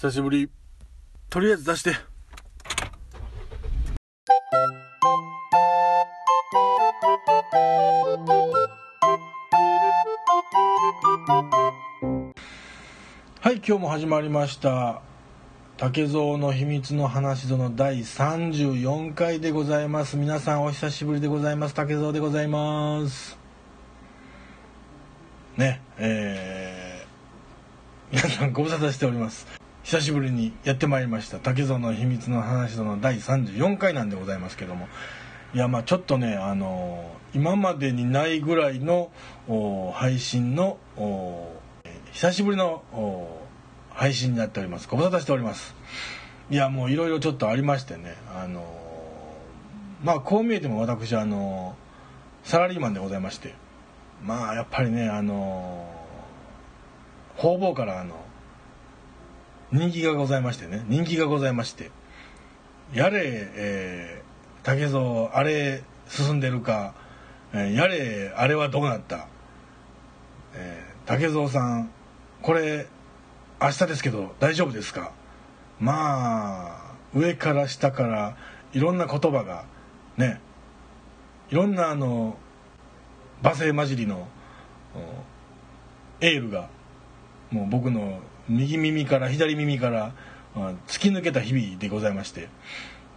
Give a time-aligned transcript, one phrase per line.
[0.00, 0.48] 久しぶり。
[1.28, 1.90] とりあえず出して。
[13.40, 15.02] はい今日も始まりました。
[15.76, 20.16] 竹蔵の秘密の話ぞの第34回でございます。
[20.16, 21.74] 皆さんお久しぶりでございます。
[21.74, 23.36] 竹蔵でございます。
[25.58, 29.59] ねえー、皆さんご無沙汰しております。
[29.90, 31.40] 久しぶりにやってまいりました。
[31.40, 34.86] 竹蔵の秘密の話の第34回なんでございますけども。
[35.52, 39.10] いやまあちょっとねあの今までにないぐらいの
[39.92, 40.78] 配信の
[42.12, 42.84] 久しぶりの
[43.90, 44.86] 配信になっております。
[44.86, 45.74] ご無沙汰しております。
[46.50, 48.62] いやもういろいろちょっとありましてねあの
[50.04, 51.74] まあこう見えても私あの
[52.44, 53.56] サラリーマンでございまして。
[54.22, 55.84] まあやっぱりねあの
[57.36, 58.29] 方々からあの
[59.72, 60.84] 人気がございましてね。
[60.88, 61.90] 人気がございまして。
[62.92, 66.94] やれ、えー、竹蔵あれ進んでるか、
[67.52, 69.28] えー、やれあれはどうなった、
[70.54, 71.90] えー、竹蔵さん
[72.42, 72.88] これ
[73.60, 75.12] 明日ですけど大丈夫ですか？
[75.78, 78.36] まあ上から下から
[78.72, 79.64] いろんな言葉が
[80.16, 80.40] ね。
[81.50, 82.36] いろんなあの
[83.42, 84.28] 罵声混じりの
[86.20, 86.68] エールが
[87.50, 90.12] もう僕の右耳から左耳から
[90.86, 92.48] 突き抜けた日々でございまして。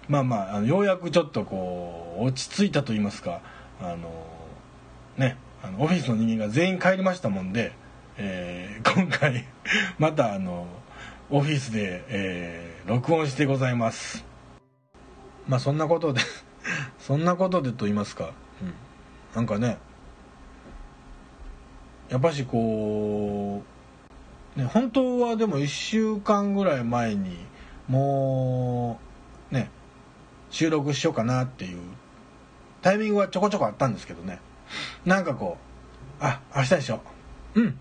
[0.09, 3.39] まあまああのようやくちょっとこう落ち着いたと言いますか
[3.79, 4.27] あの
[5.17, 7.71] ねあのオフィスの人間が全員帰りましたもんで
[8.17, 9.45] えー、 今回
[9.97, 10.67] またあの
[11.29, 14.23] オフィスで、えー、録音してございます。
[15.47, 16.21] まあそんなことで
[16.99, 18.73] そんなことでと言いますか、うん、
[19.35, 19.77] なんかね
[22.09, 23.72] やっぱしこう
[24.55, 27.37] ね本当はでも1週間ぐらい前に
[27.87, 28.99] も
[29.51, 29.69] うね
[30.49, 31.79] 収録しようかなっていう
[32.81, 34.39] タイミングはちょこちょこあったんですけどね。
[35.05, 35.57] なんかこ
[36.19, 37.01] うあ明日でしょ。
[37.55, 37.79] うん。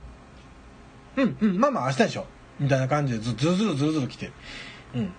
[1.16, 2.26] うんうんまあまあ明日でしょ。
[2.60, 4.32] みたいな感じでずずるずるずるずる来て。
[4.94, 5.12] うん。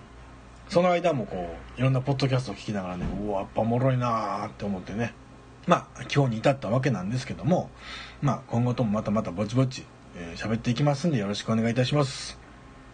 [0.68, 5.14] その間もこういろんなポッドキャストを聞きながらねうわやっぱおもろいなーって思ってね。
[5.66, 7.70] まあ今日に至ったわけなんですけども。
[8.22, 9.84] まあ今後ともまたまたぼちぼち、
[10.16, 12.38] えー、っていきますんでよろしくお願いいたします。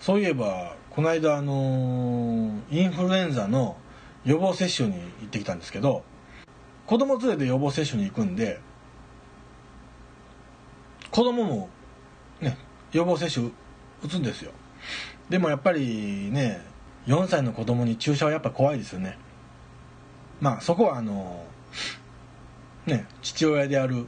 [0.01, 3.77] そういえばこの間あのー、インフルエンザの
[4.25, 6.03] 予防接種に行ってきたんですけど
[6.87, 8.61] 子供連れで予防接種に行くんで
[11.11, 11.69] 子供も
[12.41, 12.57] ね
[12.93, 13.51] 予防接種
[14.03, 14.53] 打つんですよ。
[15.29, 16.63] でもやっぱりね
[17.07, 19.19] 4歳の子供に注射はやっぱ怖いですよね。
[20.41, 21.45] まあそこはあの
[22.87, 24.07] ね父親である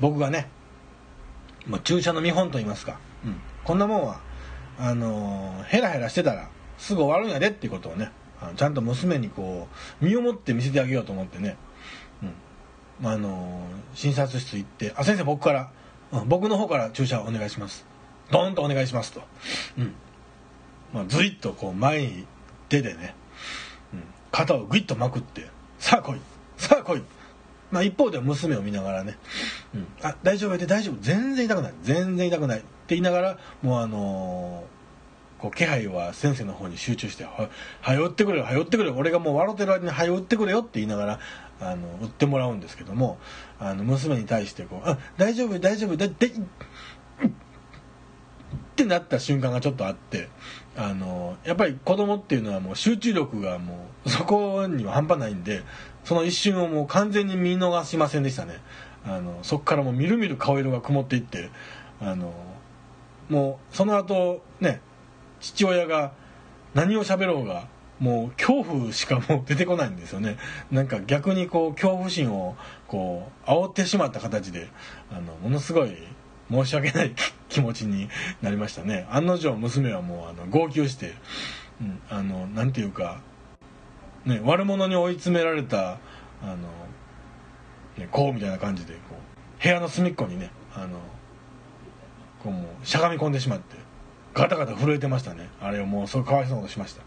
[0.00, 0.48] 僕がね
[1.66, 4.20] もう注射の見本と言いますか、うん、こんなもんは
[4.78, 9.68] あのヘラヘラしてたらすぐ終わるんやでっていうことをねあのちゃんと娘にこ
[10.00, 11.56] う身をもって見せてあげようと思ってね、
[13.00, 13.08] うん。
[13.08, 15.70] あの診察室行って「あ先生僕から、
[16.12, 17.86] うん、僕の方から注射お願いします」
[18.30, 19.22] ドーンとお願いしますと、
[19.78, 19.94] うん。
[20.92, 22.26] まあ、ずいっとこう前に
[22.68, 23.14] 出てね、
[23.92, 25.48] うん、肩をグイッとまくって
[25.78, 26.20] さあ来い。
[26.56, 27.02] さあ来い。
[27.72, 29.18] まあ、一方では娘を見ながらね
[29.74, 30.98] 「うん、あ大丈夫やで大丈夫。
[31.00, 31.72] 全然痛くない。
[31.82, 37.48] 全然痛くない」って言いながらもうあのー、こう気配は先生の方に集中して「は
[37.80, 38.94] はよってくれよはよってくれよ。
[38.96, 41.20] 俺がもう笑ってる間にはよってくれよ」って言いながら
[41.60, 43.18] あの売ってもらうんですけども
[43.58, 45.96] あの娘に対してこう「あ大丈夫大丈夫。
[45.96, 46.30] だって
[48.72, 50.28] ってなった瞬間がちょっとあって
[50.76, 55.62] あのやっぱり子供っていうのはもう集中力がもうそこには半端ないんで
[56.04, 58.58] その一瞬をもう完全に見逃しませんでしたね。
[59.04, 61.50] あのそこからもうみるみる顔色が曇っていって
[62.00, 62.32] あの
[63.28, 64.80] もうその後ね
[65.40, 66.12] 父親が
[66.74, 67.66] 何を喋ろうが
[67.98, 70.38] もう恐怖しかもう出てこないんですよね。
[70.70, 72.56] なんか逆にこう恐怖心を
[72.88, 74.68] こう煽ってしまった形で
[75.10, 75.96] あのものすごい
[76.52, 77.14] 申し訳ない
[77.48, 78.08] 気持ちに
[78.42, 79.06] なりましたね。
[79.10, 81.14] 案の定娘はもうあの号泣して、
[81.80, 83.20] うん、あのなんていうか、
[84.24, 85.98] ね、悪者に追い詰められた
[86.42, 86.56] あの、
[87.96, 89.00] ね、こうみたいな感じでこ
[89.60, 90.98] う部屋の隅っこにねあの
[92.42, 93.76] こうもうしゃがみ込んでしまって
[94.34, 95.48] ガタガタ震えてましたね。
[95.60, 97.02] あれをもうそうかわいそうなことしました。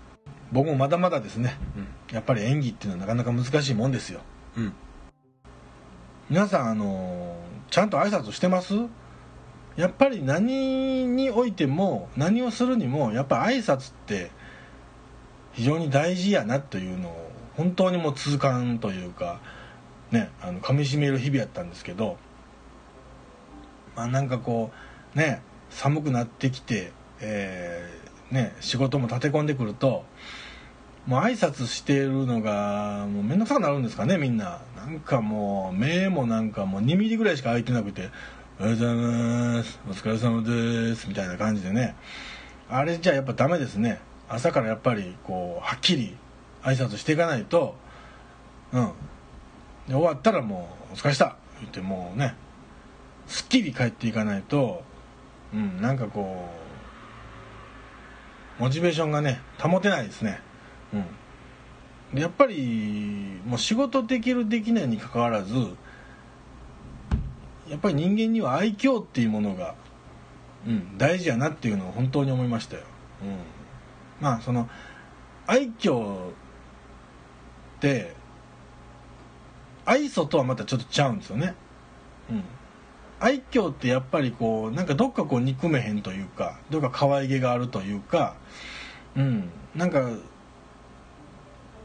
[0.52, 4.22] 僕もまだまだですね、うん、やっぱり演技っていうのはなかなか難しいもんですよ。
[4.58, 4.74] うん。
[6.30, 7.36] 皆さんあの
[7.70, 8.74] ちゃんと挨拶してます？
[9.78, 14.32] やっぱり何においても何をするにもやっぱ挨拶って
[15.54, 19.42] 非常に大事やなというのを本当にもう痛感というか
[20.12, 22.18] ねあの噛みしめる日々やったんですけど
[23.96, 24.72] まあなんかこ
[25.16, 30.06] うね寒くなってきて、えー、ね仕事も立て込んでくると
[31.06, 34.62] もう挨拶してるのがもう面倒くさくなるんですかねみんな。
[34.76, 38.10] なんかもう目もなんかもう2ミリぐらいしか開いてなくて
[38.58, 39.80] 「おはようございます。
[39.86, 41.94] お疲れ様です」みたいな感じでね。
[42.70, 44.00] あれじゃやっぱダメですね。
[44.30, 46.16] 朝からやっぱりこうはっきり
[46.64, 47.76] 挨拶していかないと。
[48.72, 48.94] うん。
[49.90, 52.34] で終わったらもう「お疲れした」言ってもうね。
[53.28, 54.86] すっきり帰っていかないと。
[55.54, 55.82] うん。
[55.82, 56.50] なんかこ
[58.58, 60.40] うモチベーションがね保てないですね。
[62.14, 62.20] うん。
[62.22, 65.76] やっぱりもう仕事できるできないにかかわらず
[67.68, 69.76] やっぱり人間には愛嬌っていうものが、
[70.68, 72.84] うん、大事やなっていうのを本当に思いましたよ、
[73.24, 73.38] うん、
[74.22, 74.70] まあその
[75.48, 76.34] 愛嬌っ
[77.80, 78.16] て
[79.86, 81.56] 愛想とはまたちょっとちゃうんですよね、
[82.30, 82.44] うん、
[83.20, 88.36] 愛嬌ってやっぱりこうなんかどっかこう憎めへんというかどっか可愛げがあるというか
[89.16, 89.50] うん。
[89.74, 90.02] なんか、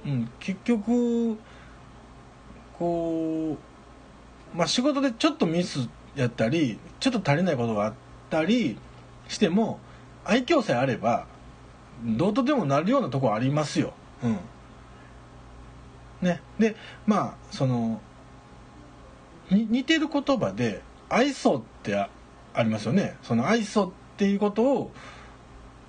[0.05, 1.37] うん、結局
[2.79, 3.59] こう
[4.55, 7.95] まあ仕事でちょっとミスやったりちょっと足りないことがあっ
[8.29, 8.79] たり
[9.29, 9.79] しても
[10.25, 11.27] 愛嬌さえあれば
[12.05, 13.93] どうとでもなるようなとこありますよ。
[14.23, 14.39] うん。
[16.23, 16.41] ね。
[16.59, 16.77] で
[17.07, 18.01] まあその
[19.51, 22.09] 似てる言葉で愛想ってあ
[22.63, 23.17] りますよね。
[23.23, 24.93] その愛想っていうことを、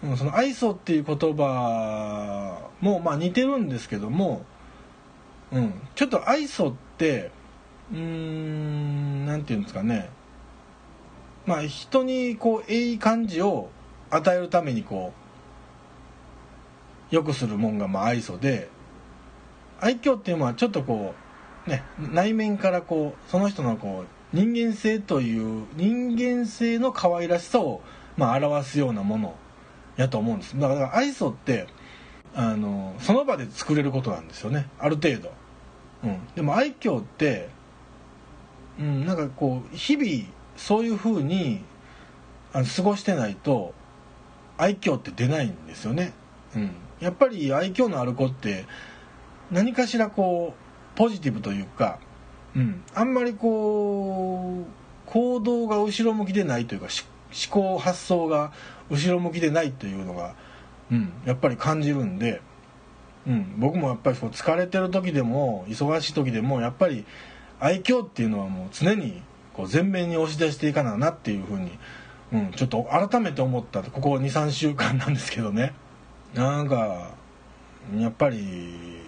[0.03, 4.45] うん、その愛想っていう言葉もまあ似てるんですけども、
[5.51, 7.31] うん、ちょっと愛想って
[7.91, 10.09] うーんなんていうんですかね。
[11.45, 13.69] まあ人にこういい感じを
[14.09, 15.13] 与えるためにこ
[17.11, 18.69] うよくするもんがまあ愛想で
[19.79, 21.15] 愛嬌っていうのはちょっとこ
[21.67, 27.81] うね内面からこうその人のこう人間性という人間性の可愛らしさを、
[28.15, 29.35] まあ、表すようなもの
[29.97, 30.57] やと思うんです。
[30.57, 31.67] だから愛想って
[32.33, 34.67] あのその場で作れることなんですよね。
[34.79, 35.31] ある程度、
[36.03, 37.49] うん、でも愛嬌って、
[38.79, 41.63] うん、なんかこう日々そういうふうに
[42.53, 43.73] あの過ごしてないと
[44.57, 46.13] 愛嬌って出ないんですよね、
[46.55, 48.65] うん、やっぱり愛嬌のある子って
[49.51, 51.99] 何かしらこうポジティブというか、
[52.55, 58.51] うん、あんまりこう行動が後ろ向きでないというか思考発想が
[58.89, 60.35] 後ろ向きでないというのが、
[60.91, 62.41] うん、やっぱり感じるんで、
[63.25, 67.05] うん、僕もやっぱりこう疲れてる時でも忙しい時でもやっぱり
[67.61, 69.21] 愛嬌っていうのはもう常に
[69.53, 71.71] こう前面に押し出していかななっていうふうに、
[72.33, 75.73] うん、ちょっと改めて思ったここ23週間なんですけどね。
[76.33, 77.11] なんか
[77.97, 79.01] やっぱり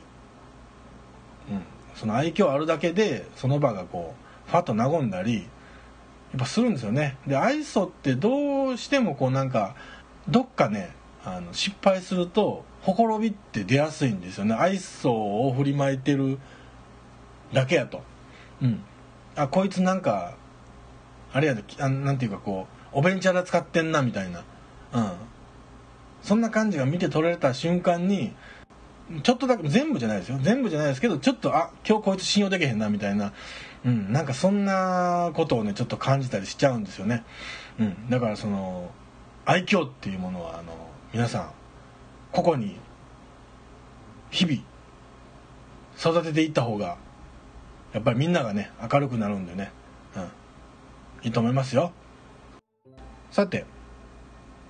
[1.50, 1.62] うん、
[1.96, 4.16] その愛嬌あるだけでその場がこ
[4.48, 5.42] うファッと和んだりや
[6.38, 7.18] っぱするんですよね。
[7.28, 9.76] で愛想ってどうしてもこうなんか
[10.28, 14.56] どっかねあの失敗するとほころびって出やすいんですよね。
[14.56, 16.40] 愛想を振りまいてる
[17.54, 18.02] だけやと。
[18.63, 18.83] うん。
[19.36, 20.36] あこいつなんか
[21.31, 24.44] あれやであなんていうかこうおべんちゃら使ってんなみたいな。
[24.94, 25.12] うん。
[26.23, 28.33] そんな感じが見て取られた瞬間に
[29.23, 30.40] ちょっとだけ全部じゃないですよ。
[30.42, 33.33] 全部じゃないですけどちょっとあ今日こいつ信用できへんなみたいな、
[33.85, 37.26] うん、なんかそんなことをねちょっと感じたりしちゃうんですよね、
[37.80, 38.92] うん、だからその
[39.45, 40.73] 愛嬌っていうものはあの
[41.11, 41.52] 皆さん
[42.31, 42.78] 個々に
[44.31, 44.61] 日々
[45.99, 46.97] 育てていった方が
[47.94, 49.71] やっぱりみんながね明るくなるんでね、
[50.16, 50.23] うん、
[51.23, 51.92] いいと思いますよ。
[53.31, 53.66] さて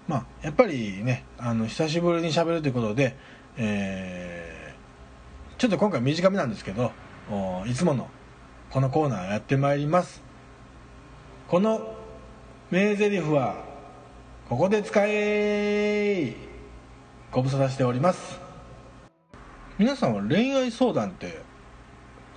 [0.08, 3.16] まあやっぱりねあの久しぶりにしゃべるということで
[3.56, 6.92] えー、ちょっと今回短めなんですけど
[7.68, 8.10] いつもの
[8.70, 10.22] このコーナーやってまいります。
[11.48, 11.94] この
[12.72, 13.64] 名台詞は
[14.50, 16.36] ここで使え
[17.32, 18.40] ご無沙汰しております。
[19.78, 21.42] 皆さんは恋愛相談って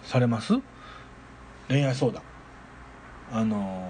[0.03, 0.55] されます？
[1.69, 2.23] 恋愛相談。
[3.31, 3.89] あの、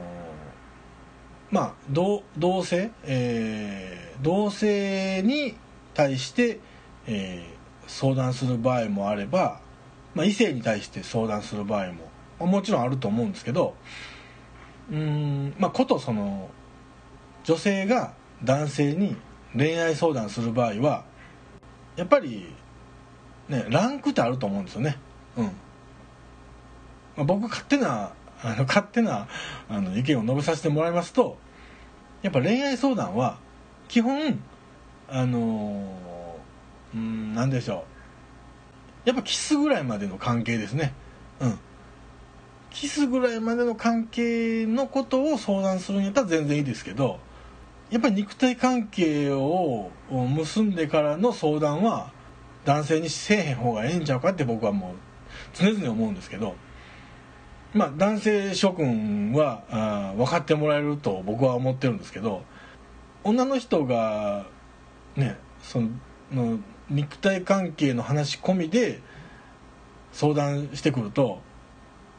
[1.50, 5.56] まあ同同性、えー、同性に
[5.94, 6.60] 対して
[7.06, 9.60] えー、相談する場合もあれば、
[10.14, 13.74] まあ、異性に対して相談する場合も、まあ、もちろんあると思うんですけど
[14.90, 16.48] うんまあことその
[17.44, 18.14] 女性が
[18.44, 19.16] 男性に
[19.56, 21.04] 恋愛相談する場合は
[21.96, 22.46] やっぱり
[23.48, 24.98] ねランクってあると思うんですよね。
[25.36, 25.50] うん、
[27.16, 29.26] まあ、僕勝手な あの勝手な
[29.68, 31.38] あの意見を述べさせてもらいますと
[32.22, 33.38] やっぱ恋愛相談は
[33.88, 34.38] 基本
[35.08, 36.06] あのー
[36.94, 37.84] うん何でしょ
[39.04, 39.08] う。
[39.08, 40.92] やっぱキスぐらいまでの関係ですね。
[41.40, 41.58] うん。
[42.70, 47.18] キスぐらいまでの関係のことを相談するんやったら全然いいですけど
[47.88, 52.12] やっぱり肉体関係を結んでからの相談は
[52.66, 54.92] 男性にせえへん方がええんちゃうかって僕はもう
[55.54, 56.54] 常々思うんですけど
[57.74, 62.42] まあ男性諸君はあ分かってもらえると僕は思ってるんですけど
[63.24, 64.46] 女の人が
[65.16, 65.80] ねそ
[66.32, 66.58] の
[66.88, 69.00] 肉体関係の話込みで
[70.12, 71.40] 相談してくると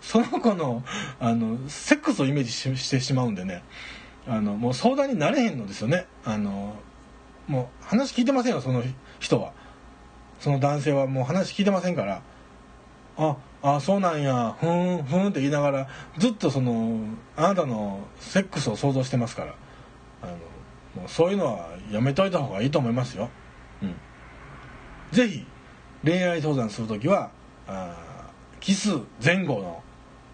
[0.01, 0.83] その子の
[1.19, 3.63] あのセックスをイメージししてしまうんでね
[4.27, 6.05] あのもう相談になれへんのですよね。
[6.25, 6.75] あの
[7.47, 8.83] もう話聞いてませんよその
[9.19, 9.53] 人は。
[10.39, 12.21] その男性はもう話聞いてませんから。
[13.17, 14.55] ああそうなんや。
[14.59, 15.87] ふんふんって言いながら
[16.17, 16.99] ずっとその
[17.35, 19.55] あなたのセックスを想像してますから。
[20.21, 20.31] あの
[20.97, 23.29] もうそういうのはやめといた方がいいと思いますよ。
[23.83, 23.95] うん。
[25.11, 25.45] ぜひ
[26.03, 27.29] 恋愛相談する時は
[27.67, 29.83] あキス前後の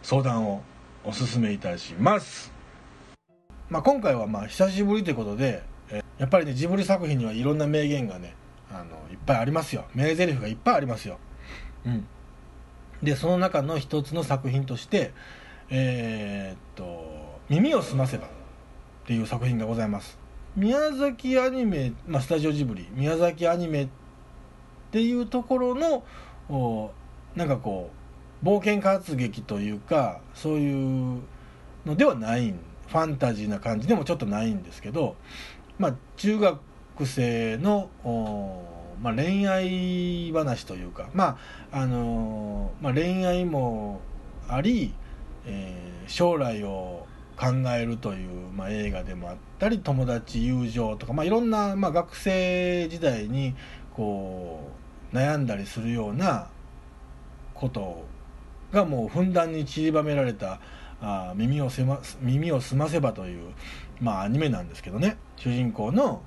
[0.01, 0.61] 相談を
[1.03, 2.51] おすすめいたします。
[3.69, 8.35] まあ、今回はまあ久しぶりということで、えやっぱりねジブリ作品にはいろんな名言がね
[8.71, 9.85] あのいっぱいありますよ。
[9.93, 11.17] 名台詞がいっぱいありますよ、
[11.85, 12.07] うん、
[13.03, 15.11] でその中の一つの作品として
[15.69, 18.29] えー、っと「耳をすませば」っ
[19.05, 20.17] ていう作品がございます。
[20.55, 23.87] 宮崎アニメ、まあ、スタジオジブリ宮崎アニメっ
[24.91, 26.03] ていうところの
[26.47, 26.91] お
[27.35, 27.89] なんかこ
[28.43, 31.21] う冒険活劇というかそういう
[31.85, 32.53] のではない
[32.87, 35.15] ファンタジーな感じでもちょっとないんですけど、
[35.79, 36.59] まあ、中学
[37.05, 37.89] 生の、
[39.03, 41.37] まあ、恋愛話というか、ま
[41.71, 43.99] ああのまあ、恋愛も
[44.47, 44.93] あり、
[45.45, 47.05] えー、将来を
[47.37, 53.55] 考えるという、まあ、映画でもあったり友達友情とか、まあ、いろんな、まあ、学生時代に
[53.93, 54.71] こ
[55.11, 56.47] う悩んだりするような
[57.53, 58.05] こと
[58.71, 60.59] がもうふんだんに散りばめられた
[61.01, 63.51] あ耳をせ、ま、耳をすませばという、
[63.99, 65.17] まあ、アニメなんですけどね。
[65.35, 66.21] 主人公の、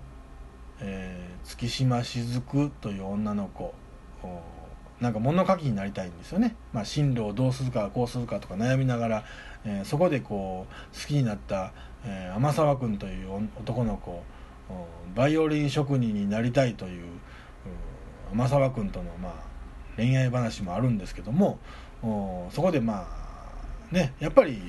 [0.80, 3.74] えー、月島雫という女の子
[5.00, 9.24] なんか物書きになりたいんですよね、まあ、進路をどうするかこうするかとか悩みながら、
[9.64, 11.72] えー、そこでこう好きになった、
[12.04, 14.22] えー、天沢君という男の子
[15.14, 17.04] バイオリン職人になりたいという
[18.32, 19.32] 天沢君との、まあ、
[19.96, 21.58] 恋愛話もあるんですけども
[22.50, 23.06] そこでま
[23.90, 24.60] あねやっぱり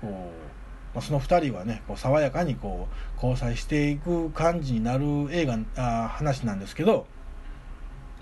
[0.00, 0.47] こう、
[0.94, 7.06] まあ、その2人はねこう爽やかにこう交際していく感じになる映画あ話なんですけど、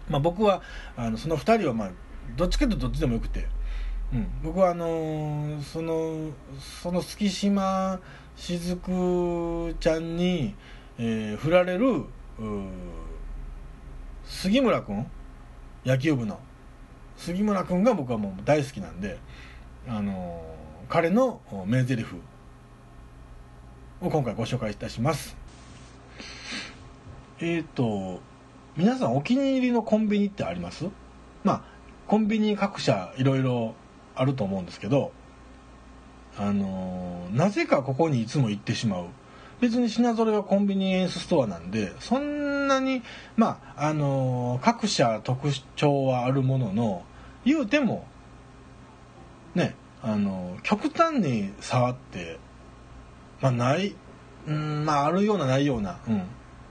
[0.08, 0.62] まあ、僕は
[0.96, 1.90] あのその2人はまあ
[2.37, 3.46] どっちかというとどっちでもよくて、
[4.12, 6.30] うん、僕はあのー、その
[6.82, 8.00] その月島
[8.37, 10.54] 雫ちゃんに、
[10.99, 12.04] えー、振られる
[14.25, 15.06] 杉村君
[15.87, 16.40] 野球部の。
[17.16, 19.18] 杉村君が僕はもう大好きなんで、
[19.88, 22.04] あのー、彼の名台詞。
[24.02, 25.36] を今回ご紹介いたします。
[27.40, 28.20] えっ、ー、と
[28.76, 30.86] 皆さんお気に入りのコンビニってあります？
[31.44, 31.62] まあ
[32.06, 33.74] コンビニ各社いろいろ
[34.14, 35.12] あると思うんですけど
[36.36, 39.06] あの、なぜかここにいつも行ってしまう。
[39.60, 43.02] 別に品揃えはコンビニエンスストアなんでそんなに
[43.36, 47.02] まああの、各社特徴はあるものの
[47.46, 48.06] 言うても
[49.54, 52.38] ねあの、極端に差って
[53.40, 53.95] まあない
[54.47, 55.99] うんまああるようなないような。
[56.09, 56.23] うん。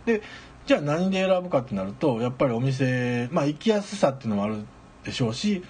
[0.05, 0.21] で
[0.65, 4.65] じゃあ何で選ぶかってなるとやっぱりお店まあ行きやすさっていうのもある
[5.03, 5.63] でしょうし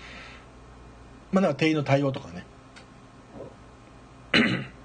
[1.31, 2.45] まあなんか店員の対応とかね。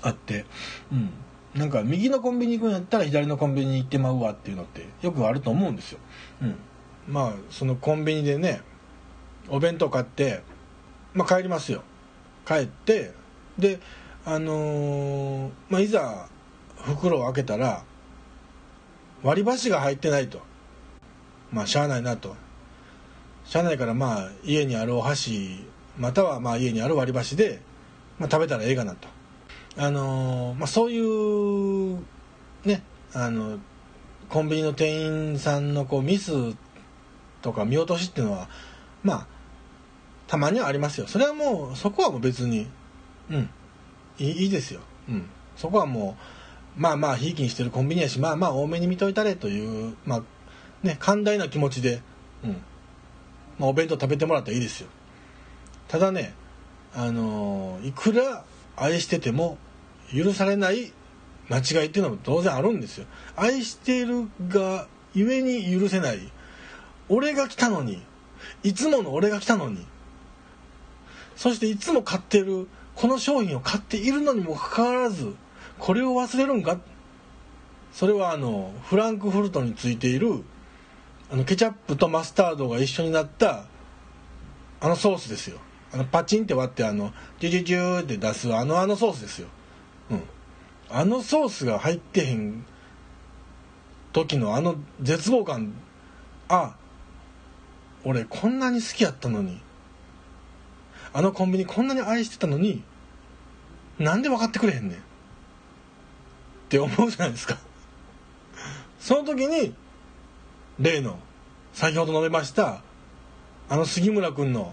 [0.00, 0.46] あって、
[0.92, 1.10] うん、
[1.54, 5.98] なんか右のコンビニ行くんやったら左のコンビニに行ってまうわっていうのってよくあると思うんですよ。
[6.42, 6.56] うん、
[7.08, 8.60] まあそのコンビニでね
[9.48, 10.42] お弁当買って、
[11.14, 11.82] まあ、帰りますよ。
[12.46, 13.12] 帰って
[13.58, 13.80] で
[14.30, 16.28] あのー、まあ、いざ
[16.76, 17.82] 袋を開けたら
[19.22, 20.42] 割り箸が入ってないと。
[21.50, 22.36] まあしゃあないなと。
[23.46, 25.64] しゃあないからまあ家にあるお箸
[25.96, 27.62] またはまあ家にある割り箸で、
[28.18, 29.08] まあ、食べたらええかなと。
[29.78, 31.98] あのまあ、そういう
[32.66, 32.82] ね
[33.14, 33.58] あの
[34.28, 36.32] コンビニの店員さんのこうミス
[37.40, 38.50] とか見落としっていうのは
[39.02, 39.26] まあ
[40.26, 41.06] たまにはありますよ。
[41.06, 42.66] それはもうそこはもう別に
[43.30, 43.48] うん。
[44.18, 46.16] いいいいですよ、うん、そこはも
[46.76, 50.22] うまあまあひいきにしてるコンビニやしまあまあ多めに見といたれというまあ
[50.82, 52.02] ね寛大な気持ちで、
[52.44, 52.62] うん。
[53.58, 54.88] まあ、お弁当食べてもらったらいいですよ。
[55.88, 56.34] ただね
[56.94, 58.44] あのいくら
[58.76, 59.58] 愛してても
[60.14, 60.92] 許されない
[61.48, 63.06] 間違いっていうのも当然あるんですよ。
[63.36, 66.20] 愛しているがゆえに許せない。
[67.08, 68.02] 俺が来たのに
[68.62, 69.86] いつもの俺が来たのに
[71.36, 72.68] そしていつも買ってる
[73.00, 75.36] この商品を買っているのにもかかわらず
[75.78, 76.80] これを忘れるんか？
[77.92, 80.42] それはあのフランクフルトについている
[81.30, 83.66] あのケチャップとマスタードが一緒になった
[84.80, 85.60] あのソースですよ。
[85.92, 89.48] あのパチンって割ってあのジュジュジューって出すあのあのソースですよ。
[90.10, 90.22] うん。
[90.90, 92.66] あのソースが入ってへん
[94.12, 95.72] 時のあの絶望感。
[96.48, 96.74] あ
[98.02, 99.60] 俺こんなに好きやったのに。
[101.10, 102.82] あのコンビニこんなに愛してたのに
[103.98, 104.98] なんで分かってくれへんねん。
[104.98, 105.00] っ
[106.68, 107.58] て思うじゃないですか。
[109.00, 109.74] その時に
[110.78, 111.18] 例の
[111.72, 112.82] 先ほど述べました
[113.68, 114.72] あの杉村君の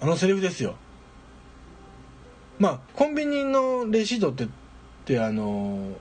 [0.00, 0.74] あのセリフですよ。
[2.58, 4.48] まあコンビニのレシートってっ
[5.04, 5.96] てあの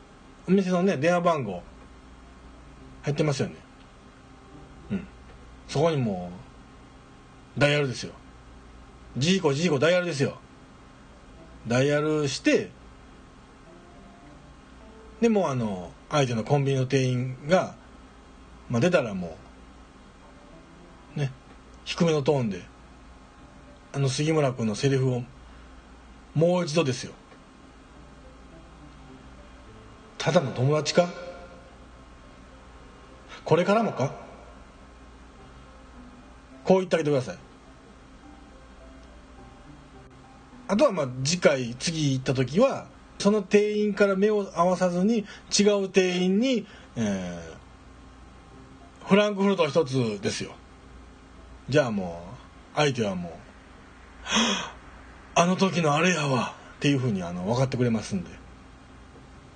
[0.47, 1.63] お店のね電話番号
[3.03, 3.55] 入ってますよね。
[4.91, 5.07] うん。
[5.67, 6.31] そこにも
[7.57, 8.13] ダイヤルですよ。
[9.17, 10.37] ジーコジーコダイヤルですよ。
[11.67, 12.69] ダイヤルして
[15.21, 17.75] でもあの相手のコンビニの店員が、
[18.69, 19.37] まあ、出たらも
[21.15, 21.31] うね
[21.83, 22.61] 低めのトーンで
[23.93, 25.23] あの杉村君のセリフを
[26.33, 27.13] もう一度ですよ。
[30.17, 31.07] ただの友達か？
[33.45, 34.11] これからもか？
[36.65, 37.37] こう言ってあげてください。
[40.67, 42.87] あとはまあ次回次行った時は
[43.19, 45.25] その店員から目を合わさずに
[45.57, 50.51] 違う店員に、えー、フランクフルト一つですよ。
[51.69, 52.21] じゃあも
[52.73, 53.31] う相手はもう
[55.33, 58.29] 「あの時のあれやわ」っていうふうにあの分かってくれますんで。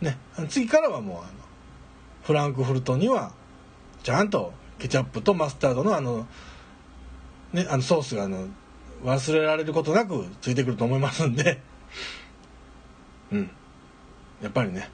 [0.01, 1.27] ね次からはもうあの
[2.23, 3.31] フランクフルトには
[4.03, 6.25] ちゃんとケチャップとマスタードのあの,、
[7.51, 8.47] ね、あのソースがあの
[9.03, 11.59] 忘れられることなくついてくると思いますんで。
[13.31, 13.51] うん。
[14.41, 14.89] やっぱりね。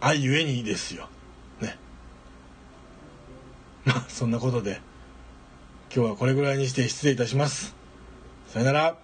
[0.00, 1.08] 愛ゆえにですよ。
[1.60, 1.78] ね。
[3.84, 4.80] まあそんなことで
[5.94, 7.74] 今日はこれぐらいにして失礼いたします。
[8.48, 8.96] さよなら。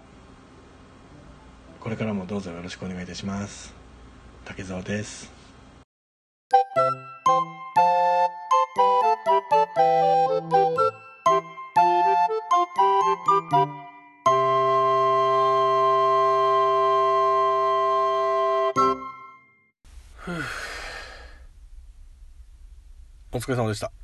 [1.80, 3.72] これからもどうぞよろしくお願いいたします。
[4.44, 5.30] 竹澤です。
[13.50, 13.50] お
[23.38, 23.97] 疲れ様でした。